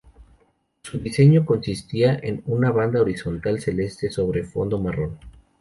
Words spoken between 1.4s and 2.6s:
consistía en